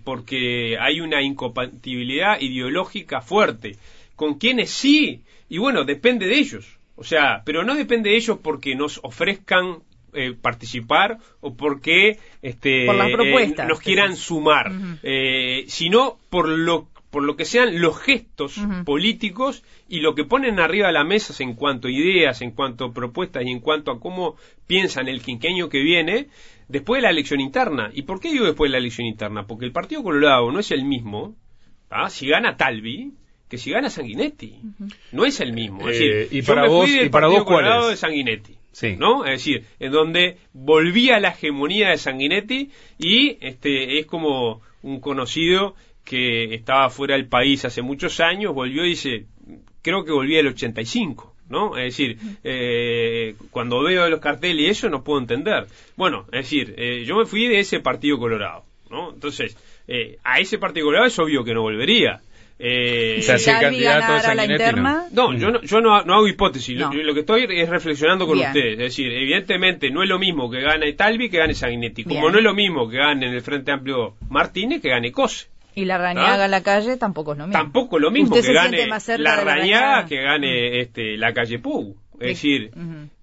[0.03, 3.77] porque hay una incompatibilidad ideológica fuerte.
[4.15, 6.77] Con quienes sí, y bueno, depende de ellos.
[6.95, 9.83] O sea, pero no depende de ellos porque nos ofrezcan
[10.15, 17.35] eh, participar o porque este, eh, nos quieran sumar, eh, sino por lo, por lo
[17.35, 21.87] que sean los gestos políticos y lo que ponen arriba de la mesa en cuanto
[21.87, 25.83] a ideas, en cuanto a propuestas y en cuanto a cómo piensan el quinqueño que
[25.83, 26.29] viene
[26.67, 27.91] después de la elección interna.
[27.93, 29.45] ¿Y por qué digo después de la elección interna?
[29.45, 31.35] Porque el Partido Colorado no es el mismo.
[31.91, 32.09] ¿ah?
[32.09, 33.13] Si gana Talvi,
[33.47, 34.61] que si gana Sanguinetti.
[35.11, 35.87] No es el mismo.
[35.87, 38.57] Es decir, eh, y para vos, y para vos cuál de Sanguinetti.
[38.97, 39.23] ¿no?
[39.23, 45.75] Es decir, en donde volvía la hegemonía de Sanguinetti y este es como un conocido
[46.03, 49.25] que estaba fuera del país hace muchos años, volvió y dice,
[49.81, 51.33] creo que volvía el 85.
[51.49, 51.77] ¿no?
[51.77, 55.67] Es decir, eh, cuando veo los carteles y eso no puedo entender.
[55.95, 59.13] Bueno, es decir, eh, yo me fui de ese partido colorado, ¿no?
[59.13, 59.55] Entonces,
[60.23, 62.21] a ese partido colorado es obvio que no volvería.
[62.59, 65.05] Eh, si candidato de la interna?
[65.11, 66.77] No, yo, no, yo no, hago hipótesis.
[66.77, 68.73] Lo, que estoy es reflexionando con ustedes.
[68.73, 72.03] Es decir, evidentemente no es lo mismo que gane Talvi que gane Sanguinetti.
[72.03, 75.47] Como no es lo mismo que gane en el Frente Amplio Martínez que gane Cose.
[75.75, 76.47] Y la Rañaga ¿Ah?
[76.47, 77.61] la calle tampoco es lo mismo.
[77.61, 81.95] Tampoco lo mismo que gane la Rañaga que gane este, la calle Pug.
[82.19, 82.71] Es decir,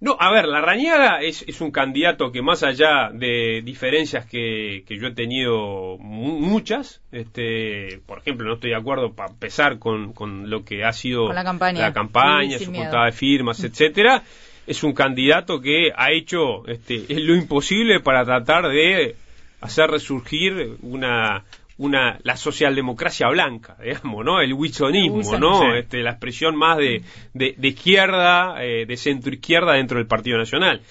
[0.00, 4.82] no, a ver, la Rañaga es, es, un candidato que más allá de diferencias que,
[4.86, 10.12] que yo he tenido muchas, este, por ejemplo, no estoy de acuerdo para empezar con,
[10.12, 14.22] con lo que ha sido la campaña, la campaña su juntada de firmas, etcétera,
[14.66, 19.14] es un candidato que ha hecho este, lo imposible para tratar de
[19.60, 21.44] hacer resurgir una,
[21.80, 24.40] una la socialdemocracia blanca, digamos, ¿no?
[24.42, 25.74] El wilsonismo, ¿no?
[25.74, 30.82] Este, la expresión más de, de, izquierda, eh, de centro izquierda dentro del Partido Nacional.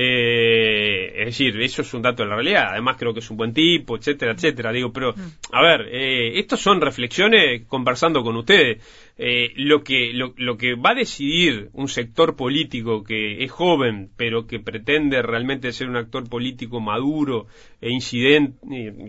[0.00, 2.68] Eh, es decir, eso es un dato de la realidad.
[2.70, 4.70] Además, creo que es un buen tipo, etcétera, etcétera.
[4.70, 5.32] Digo, pero, mm.
[5.50, 8.80] a ver, eh, estas son reflexiones conversando con ustedes.
[9.18, 14.10] Eh, lo, que, lo, lo, que va a decidir un sector político que es joven,
[14.16, 17.48] pero que pretende realmente ser un actor político maduro
[17.80, 18.56] e incidente,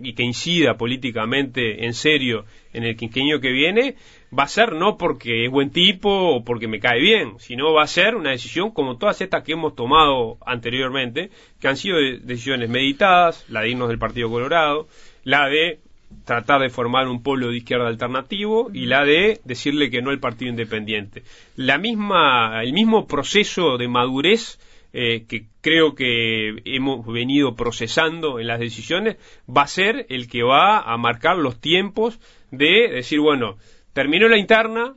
[0.02, 3.94] y que incida políticamente en serio en el quinquenio que viene,
[4.36, 7.82] va a ser no porque es buen tipo o porque me cae bien, sino va
[7.82, 12.68] a ser una decisión como todas estas que hemos tomado anteriormente, que han sido decisiones
[12.68, 14.88] meditadas, la de irnos del Partido Colorado,
[15.24, 15.80] la de
[16.24, 20.18] tratar de formar un pueblo de izquierda alternativo y la de decirle que no al
[20.18, 21.22] Partido Independiente.
[21.56, 24.58] La misma, el mismo proceso de madurez
[24.92, 30.42] eh, que creo que hemos venido procesando en las decisiones va a ser el que
[30.42, 32.18] va a marcar los tiempos
[32.50, 33.56] de decir, bueno,
[33.92, 34.96] terminó la interna,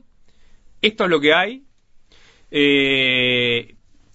[0.82, 1.62] esto es lo que hay,
[2.50, 3.74] eh,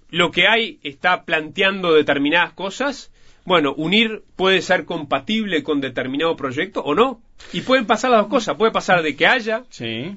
[0.09, 3.11] lo que hay está planteando determinadas cosas,
[3.45, 7.21] bueno, unir puede ser compatible con determinado proyecto o no.
[7.51, 8.57] Y pueden pasar las dos cosas.
[8.57, 9.63] Puede pasar de que haya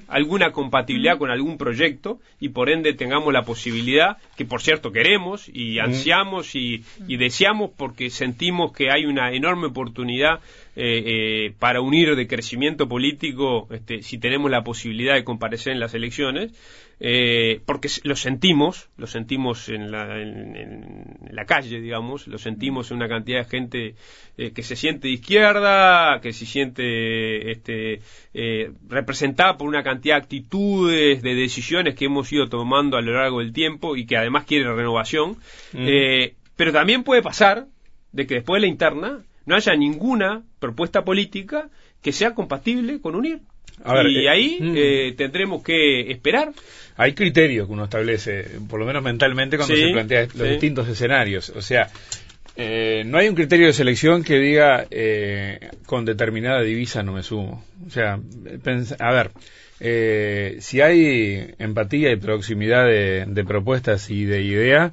[0.07, 5.49] alguna compatibilidad con algún proyecto y por ende tengamos la posibilidad, que por cierto queremos
[5.51, 10.41] y ansiamos y, deseamos porque sentimos que hay una enorme oportunidad
[10.75, 15.79] eh, eh, para unir de crecimiento político este, si tenemos la posibilidad de comparecer en
[15.79, 16.51] las elecciones
[17.05, 22.97] eh, porque lo sentimos, lo sentimos en la, en, la, calle, digamos, lo sentimos en
[22.97, 23.95] una cantidad de gente
[24.37, 27.99] eh, que se siente de izquierda, que se siente este,
[28.33, 33.13] eh, representada por una cantidad de actitudes, de decisiones que hemos ido tomando a lo
[33.13, 35.35] largo del tiempo y que además quiere renovación.
[35.73, 37.65] Eh, pero también puede pasar
[38.13, 41.69] de que después de la interna no haya ninguna propuesta política
[42.01, 43.41] que sea compatible con unir.
[44.09, 45.15] y ahí mm.
[45.15, 46.53] tendremos que esperar
[46.95, 51.49] hay criterios que uno establece, por lo menos mentalmente, cuando se plantea los distintos escenarios.
[51.49, 51.89] O sea,
[52.55, 57.23] eh, no hay un criterio de selección que diga eh, con determinada divisa no me
[57.23, 57.65] sumo.
[57.87, 58.19] O sea,
[58.99, 59.31] a ver,
[59.79, 64.91] eh, si hay empatía y proximidad de, de propuestas y de idea,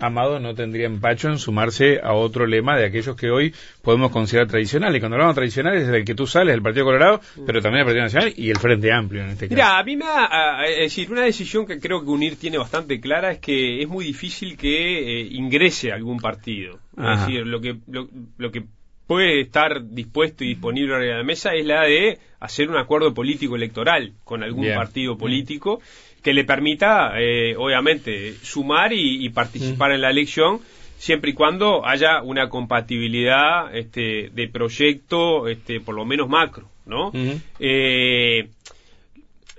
[0.00, 4.48] Amado no tendría empacho en sumarse a otro lema de aquellos que hoy podemos considerar
[4.48, 4.96] tradicionales.
[4.96, 7.44] Y cuando hablamos tradicionales es el que tú sales, el Partido Colorado, mm.
[7.46, 9.54] pero también el Partido Nacional y el Frente Amplio en este caso.
[9.54, 13.32] Mira, a mí me da, decir, una decisión que creo que UNIR tiene bastante clara
[13.32, 16.78] es que es muy difícil que eh, ingrese algún partido.
[16.96, 18.64] Es decir, lo que, lo, que
[19.06, 23.56] puede estar dispuesto y disponible a la mesa es la de hacer un acuerdo político
[23.56, 25.80] electoral con algún partido político
[26.22, 30.60] que le permita, eh, obviamente, sumar y, participar en la elección
[30.98, 37.10] siempre y cuando haya una compatibilidad este, de proyecto, este, por lo menos macro, ¿no?
[37.58, 38.48] Eh,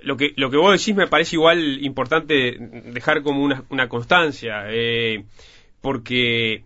[0.02, 2.56] lo que lo que vos decís me parece igual importante
[2.92, 5.24] dejar como una, una constancia, eh,
[5.80, 6.62] porque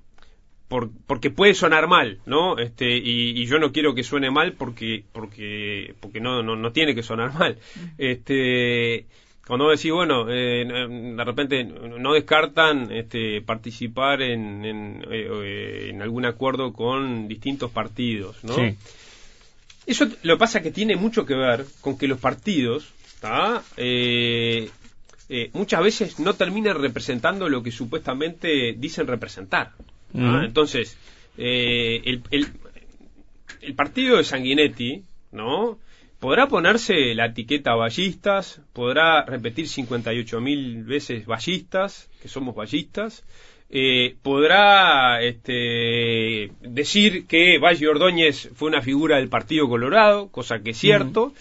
[1.06, 2.58] porque puede sonar mal, ¿no?
[2.58, 6.94] Este, y, yo no quiero que suene mal porque porque porque no, no, no tiene
[6.94, 7.58] que sonar mal.
[7.98, 9.06] Este,
[9.46, 16.72] cuando decís, bueno, eh, de repente no descartan este, participar en, eh, en, algún acuerdo
[16.72, 18.56] con distintos partidos, ¿no?
[18.56, 18.76] Sí.
[19.86, 22.92] Eso lo que pasa que tiene mucho que ver con que los partidos
[23.76, 24.70] eh,
[25.52, 29.72] muchas veces no terminan representando lo que supuestamente dicen representar.
[30.12, 30.96] Entonces,
[31.36, 32.48] el, el,
[33.60, 35.78] el partido de Sanguinetti, ¿no?
[36.18, 43.24] Podrá ponerse la etiqueta ballistas, podrá repetir 58 mil veces ballistas, que somos ballistas,
[43.68, 50.70] eh, podrá este, decir que Valle Ordóñez fue una figura del Partido Colorado, cosa que
[50.70, 51.32] es cierto.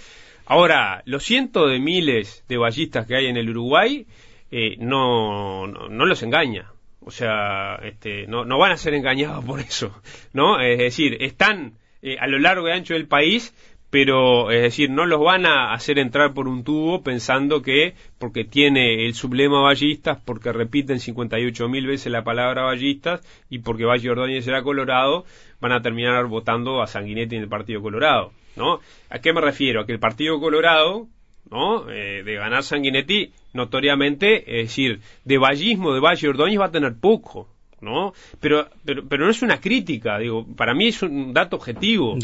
[0.45, 4.05] Ahora, los cientos de miles de ballistas que hay en el Uruguay
[4.51, 6.71] eh, no, no, los engaña.
[7.01, 10.01] O sea, este, no, no van a ser engañados por eso,
[10.33, 10.59] ¿no?
[10.59, 13.53] Es decir, están eh, a lo largo y ancho del país,
[13.95, 18.43] pero es decir, no los van a hacer entrar por un tubo pensando que porque
[18.43, 24.09] tiene el sublema ballistas, porque repiten 58 mil veces la palabra ballistas y porque Valle
[24.09, 25.23] Ordóñez era colorado,
[25.61, 28.81] van a terminar votando a Sanguinetti en el Partido Colorado, ¿no?
[29.09, 29.79] ¿A qué me refiero?
[29.79, 31.07] A que el Partido Colorado,
[31.49, 31.89] ¿no?
[31.89, 36.99] Eh, de ganar Sanguinetti, notoriamente, es decir, de vallismo de Valle Ordóñez va a tener
[36.99, 37.47] poco,
[37.85, 38.13] ¿no?
[38.41, 42.17] Pero, pero, pero no es una crítica, digo, para mí es un dato objetivo.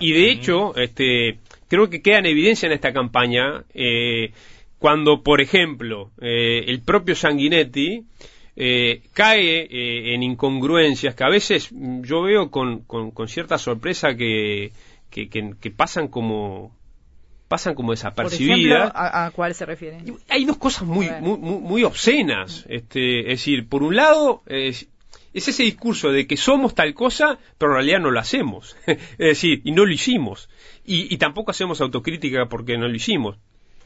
[0.00, 4.32] y, de hecho, este, creo que queda en evidencia en esta campaña eh,
[4.78, 8.02] cuando, por ejemplo, eh, el propio Sanguinetti
[8.56, 11.70] eh, cae en incongruencias que a veces
[12.02, 14.72] yo veo con, con, cierta sorpresa que,
[15.10, 16.72] que pasan como
[17.52, 18.90] pasan como desapercibidas.
[18.94, 19.98] ¿a, cuál se refiere?
[20.30, 22.64] Hay dos cosas muy, muy, muy, obscenas.
[22.66, 24.88] Este, es decir, por un lado, es,
[25.34, 28.74] ese discurso de que somos tal cosa, pero en realidad no lo hacemos.
[28.86, 30.48] es decir, y no lo hicimos.
[30.86, 33.36] Y, tampoco hacemos autocrítica porque no lo hicimos.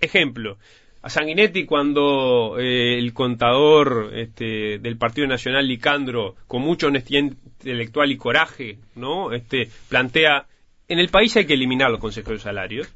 [0.00, 0.58] Ejemplo,
[1.02, 8.12] a Sanguinetti cuando eh, el contador este, del Partido Nacional Licandro, con mucha honestidad intelectual
[8.12, 9.32] y coraje, ¿no?
[9.32, 10.46] Este, plantea,
[10.86, 12.94] en el país hay que eliminar los consejos de salarios,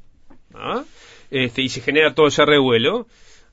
[0.55, 0.83] ¿ah?
[1.31, 3.07] este, y se genera todo ese revuelo.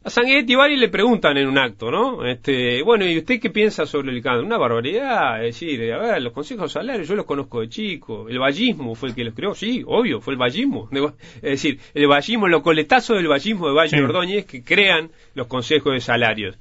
[0.04, 2.24] A Sanguinetti y le preguntan en un acto, ¿no?
[2.24, 4.44] Este, bueno, ¿y usted qué piensa sobre el cáncer?
[4.44, 8.38] Una barbaridad, es decir, a ver, los consejos salarios yo los conozco de chico, el
[8.38, 10.88] vallismo fue el que los creó, sí, obvio, fue el vallismo.
[11.36, 15.92] Es decir, el vallismo, los coletazos del vallismo de Valle Ordóñez que crean los consejos
[15.92, 16.56] de salarios.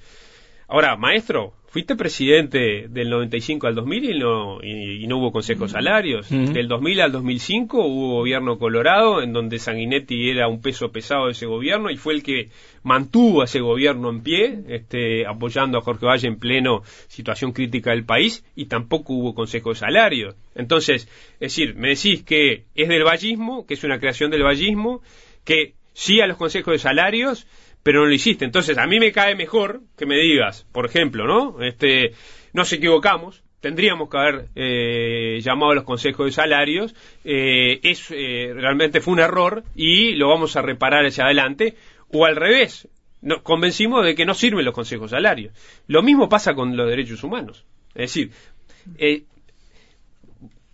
[0.67, 6.27] Ahora, maestro, fuiste presidente del 95 al 2000 y no, y, no hubo consejos salarios.
[6.27, 11.33] Del 2000 al 2005 hubo gobierno colorado, en donde Sanguinetti era un peso pesado de
[11.33, 12.49] ese gobierno y fue el que
[12.81, 17.91] mantuvo a ese gobierno en pie, este, apoyando a Jorge Valle en pleno situación crítica
[17.91, 20.33] del país, y tampoco hubo consejo de salario.
[20.55, 25.03] Entonces, es decir, me decís que es del vallismo, que es una creación del vallismo,
[25.45, 27.45] que sí a los consejos de salarios,
[27.87, 28.43] pero no lo hiciste.
[28.43, 31.63] Entonces, a mí me cae mejor que me digas, por ejemplo, ¿no?
[31.63, 32.11] Este,
[32.51, 38.99] nos equivocamos, tendríamos que haber eh, llamado a los consejos de salarios, eh, eh, realmente
[38.99, 41.75] fue un error y lo vamos a reparar hacia adelante,
[42.11, 42.89] o al revés,
[43.21, 45.53] nos convencimos de que no sirven los consejos de salarios.
[45.87, 47.63] Lo mismo pasa con los derechos humanos.
[47.95, 48.31] Es decir,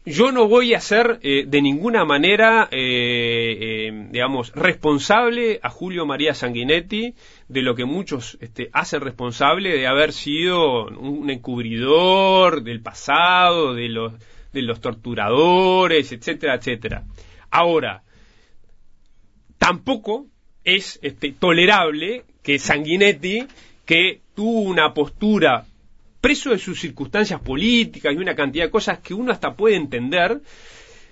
[0.05, 6.05] yo no voy a ser eh, de ninguna manera, eh, eh, digamos, responsable a Julio
[6.05, 7.13] María Sanguinetti
[7.47, 13.87] de lo que muchos este, hacen responsable de haber sido un encubridor del pasado, de
[13.87, 14.13] los,
[14.51, 17.03] de los torturadores, etcétera, etcétera.
[17.49, 18.03] Ahora,
[19.57, 20.25] tampoco
[20.65, 23.47] es este, tolerable que Sanguinetti,
[23.85, 25.65] que tuvo una postura
[26.23, 30.39] preso de sus circunstancias políticas y una cantidad de cosas que uno hasta puede entender,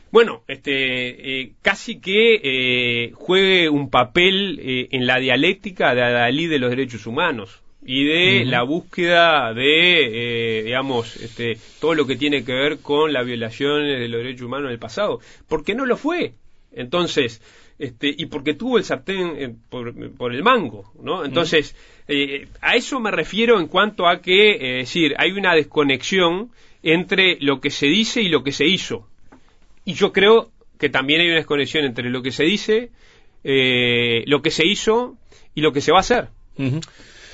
[0.09, 6.47] bueno, este, eh, casi que eh, juegue un papel eh, en la dialéctica de Adalí
[6.47, 12.45] de los derechos humanos y de la búsqueda de, digamos, este, todo lo que tiene
[12.45, 15.97] que ver con las violaciones de los derechos humanos en el pasado, porque no lo
[15.97, 16.35] fue.
[16.73, 17.41] Entonces,
[17.79, 21.25] este, y porque tuvo el sartén por, el mango, ¿no?
[21.25, 21.75] Entonces,
[22.07, 26.51] eh, a eso me refiero en cuanto a que, eh, decir, hay una desconexión
[26.83, 29.07] entre lo que se dice y lo que se hizo.
[29.83, 32.91] Y yo creo que también hay una desconexión entre lo que se dice,
[33.43, 35.17] eh, lo que se hizo
[35.55, 36.27] y lo que se va a hacer.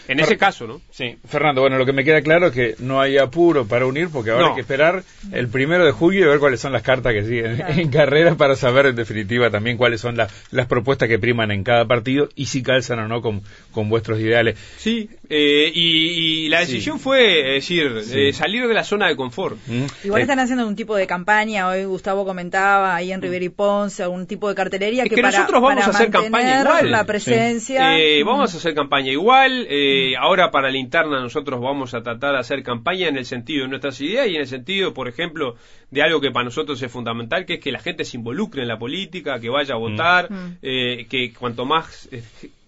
[0.08, 0.82] En ese caso, ¿no?
[0.90, 4.10] Sí, Fernando, bueno, lo que me queda claro es que no hay apuro para unir
[4.10, 7.14] porque ahora hay que esperar el primero de julio y ver cuáles son las cartas
[7.14, 11.52] que siguen en carrera para saber en definitiva también cuáles son las propuestas que priman
[11.52, 13.42] en cada partido y si calzan o no con,
[13.72, 14.58] con vuestros ideales.
[14.78, 19.58] Sí, eh, y, la decisión fue, es decir, eh, salir de la zona de confort.
[19.68, 19.86] Mm.
[20.06, 23.50] Igual eh, están haciendo un tipo de campaña, hoy Gustavo comentaba ahí en Rivera y
[23.50, 26.92] Ponce, algún tipo de cartelería que, nosotros vamos a hacer campaña igual.
[26.92, 27.98] la presencia.
[28.26, 29.68] vamos a hacer campaña igual.
[29.70, 33.64] Eh, ahora para la interna nosotros vamos a tratar de hacer campaña en el sentido
[33.64, 35.56] de nuestras ideas y en el sentido, por ejemplo,
[35.92, 38.68] de algo que para nosotros es fundamental, que es que la gente se involucre en
[38.68, 40.58] la política, que vaya a votar, mm.
[40.62, 42.24] eh, que cuanto más eh,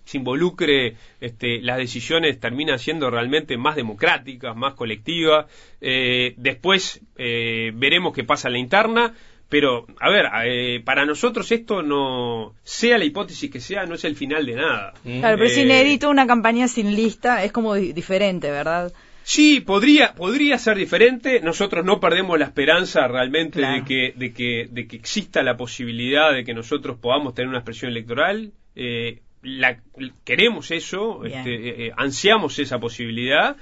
[0.10, 5.46] se involucre, este, las decisiones terminan siendo realmente más democráticas, más colectivas.
[5.80, 9.14] después veremos qué pasa en la interna
[9.50, 14.04] pero, a ver, eh, para nosotros esto no, sea la hipótesis que sea, no es
[14.04, 14.94] el final de nada.
[15.04, 18.94] Claro, pero es eh, inédito una campaña sin lista, es como diferente, ¿verdad?
[19.24, 21.42] Sí, podría, podría ser diferente.
[21.42, 26.32] Nosotros no perdemos la esperanza realmente de, que, de, que, de que exista la posibilidad
[26.32, 28.52] de que nosotros podamos tener una expresión electoral.
[28.76, 29.80] Eh, la,
[30.24, 33.58] queremos eso, este, ansiamos esa posibilidad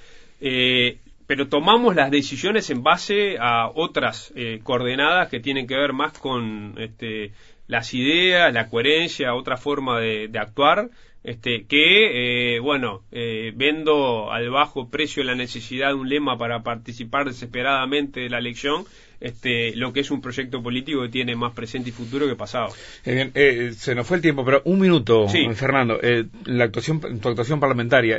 [1.28, 6.18] pero tomamos las decisiones en base a otras eh, coordenadas que tienen que ver más
[6.18, 7.34] con este,
[7.68, 10.90] las ideas, la coherencia, otra forma de, actuar,
[11.26, 16.64] este, que, eh, bueno, eh, vendo al bajo precio la necesidad de un lema para
[16.64, 18.86] participar desesperadamente de la elección,
[19.20, 22.70] este, lo que es un proyecto político que tiene más presente y futuro que pasado.
[23.06, 26.00] Eh, eh, se nos fue el tiempo, pero un minuto, Fernando.
[26.02, 28.18] Eh, la actuación, tu actuación parlamentaria,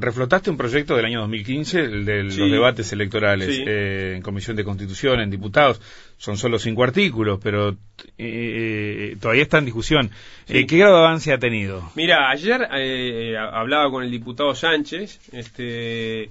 [0.00, 5.20] reflotaste un proyecto del año 2015, el de los debates electorales en Comisión de Constitución,
[5.20, 5.80] en diputados.
[6.16, 7.76] Son solo cinco artículos, pero
[9.20, 10.10] todavía está en discusión.
[10.46, 11.90] ¿Qué grado de avance ha tenido?
[11.94, 12.62] Mira, ayer
[13.36, 16.30] hablaba con el diputado Sánchez, este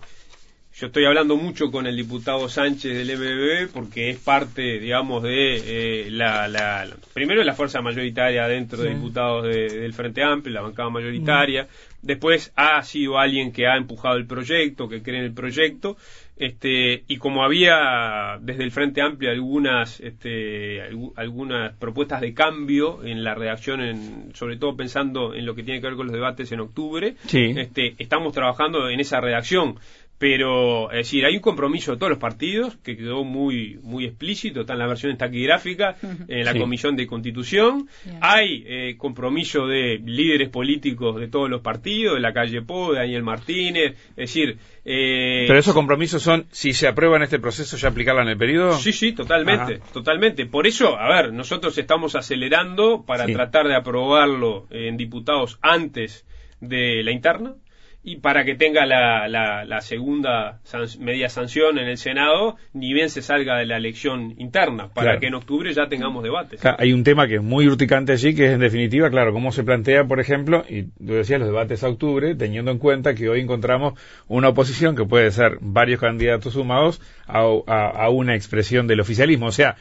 [0.79, 6.05] yo estoy hablando mucho con el diputado Sánchez del MBB porque es parte, digamos, de
[6.05, 11.67] eh, la, primero la fuerza mayoritaria dentro de diputados del Frente Amplio, la bancada mayoritaria.
[12.03, 15.97] Después ha sido alguien que ha empujado el proyecto, que cree en el proyecto.
[16.37, 20.83] Este, y como había desde el Frente Amplio algunas, este,
[21.15, 25.81] algunas propuestas de cambio en la redacción, en, sobre todo pensando en lo que tiene
[25.81, 29.79] que ver con los debates en octubre, este, estamos trabajando en esa redacción
[30.17, 34.61] pero es decir hay un compromiso de todos los partidos que quedó muy muy explícito.
[34.61, 35.95] Está en la versión taquigráfica
[36.27, 37.87] en la comisión de constitución.
[38.19, 42.99] Hay eh, compromiso de líderes políticos de todos los partidos de la calle Po de
[42.99, 43.95] Daniel Martínez.
[44.11, 48.23] Es decir eh, pero esos compromisos son si se aprueba en este proceso ya aplicarla
[48.23, 50.47] en el periodo sí sí totalmente totalmente.
[50.47, 56.25] Por eso a ver nosotros estamos acelerando para tratar de aprobarlo en diputados antes
[56.59, 57.53] de la interna
[58.07, 60.61] y para que tenga la, la, segunda
[60.97, 65.27] media sanción en el Senado, ni bien se salga de la elección interna, para que
[65.27, 66.61] en octubre ya tengamos debates.
[66.65, 69.65] hay un tema que es muy urticante allí, que es en definitiva, claro, cómo se
[69.65, 73.41] plantea, por ejemplo, y tú decías los debates a octubre, teniendo en cuenta que hoy
[73.41, 73.99] encontramos
[74.29, 79.47] una oposición que puede ser varios candidatos sumados a, a una expresión del oficialismo.
[79.47, 79.75] O sea,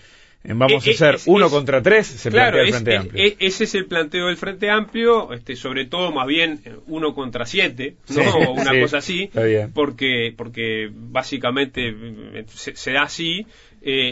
[0.55, 3.35] vamos a hacer eh, uno contra tres, se plantea el Frente Amplio.
[3.39, 7.47] ese es el planteo del Frente Amplio, este, sobre todo más bien eh, uno contra
[7.47, 8.23] siete, ¿no?
[8.23, 9.31] o una cosa así,
[9.75, 13.47] porque, porque básicamente eh, se, da así,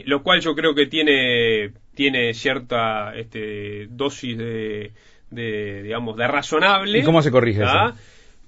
[0.06, 4.92] lo cual yo creo que tiene, tiene cierta este, dosis de,
[5.30, 6.98] de, digamos, de razonable.
[6.98, 7.94] ¿Y cómo se corrige eso?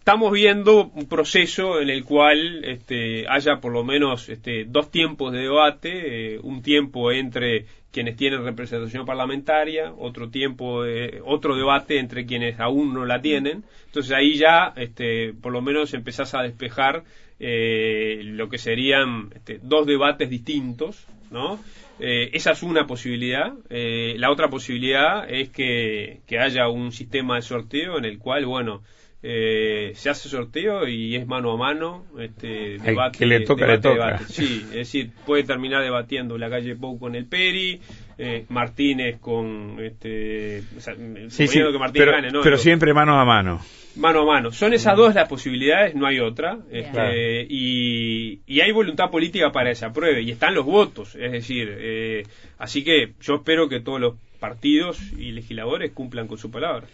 [0.06, 5.32] Estamos viendo un proceso en el cual este, haya por lo menos este, dos tiempos
[5.32, 10.84] de debate, eh, un tiempo entre quienes tienen representación parlamentaria, otro tiempo,
[11.24, 13.64] otro debate entre quienes aún no la tienen.
[13.86, 17.02] Entonces ahí ya, este, por lo menos empezás a despejar
[17.40, 21.58] eh, lo que serían este, dos debates distintos, ¿no?
[21.98, 23.54] Eh, esa es una posibilidad.
[23.70, 28.82] la otra posibilidad es que, que haya un sistema de sorteo en el cual, bueno,
[29.28, 33.78] eh, se hace sorteo y es mano a mano, este, debate, que le toca, le
[33.78, 34.18] toca.
[34.28, 37.80] Sí, es decir, puede terminar debatiendo la calle Pou con el Peri,
[38.18, 42.40] eh, Martínez con, este, que Martínez pero, ¿no?
[42.40, 43.60] Pero siempre mano a mano.
[43.96, 44.52] Mano a mano.
[44.52, 46.58] Son esas dos las posibilidades, no hay otra.
[46.70, 51.16] Este, y, y, hay voluntad política para esa prueba y están los votos.
[51.16, 52.22] Es decir, eh,
[52.58, 56.86] así que yo espero que todos los partidos y legisladores cumplan con su palabra.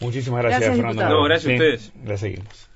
[0.00, 1.08] Muchísimas gracias, Fernando.
[1.08, 1.92] No, gracias a ustedes.
[2.04, 2.68] La seguimos.